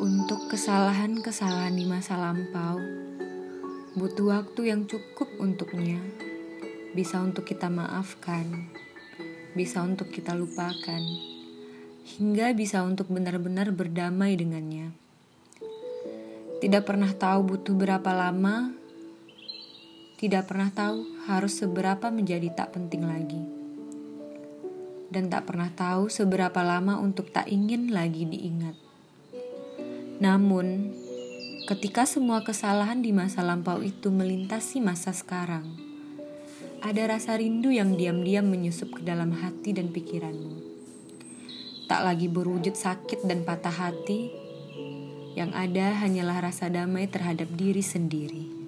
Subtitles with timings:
[0.00, 2.80] Untuk kesalahan-kesalahan di masa lampau,
[3.92, 6.00] butuh waktu yang cukup untuknya.
[6.96, 8.72] Bisa untuk kita maafkan,
[9.52, 11.04] bisa untuk kita lupakan,
[12.16, 14.96] hingga bisa untuk benar-benar berdamai dengannya.
[16.64, 18.72] Tidak pernah tahu butuh berapa lama,
[20.16, 23.44] tidak pernah tahu harus seberapa menjadi tak penting lagi,
[25.12, 28.88] dan tak pernah tahu seberapa lama untuk tak ingin lagi diingat.
[30.20, 30.92] Namun,
[31.64, 35.64] ketika semua kesalahan di masa lampau itu melintasi masa sekarang,
[36.84, 40.60] ada rasa rindu yang diam-diam menyusup ke dalam hati dan pikiranmu.
[41.88, 44.28] Tak lagi berwujud sakit dan patah hati,
[45.40, 48.59] yang ada hanyalah rasa damai terhadap diri sendiri.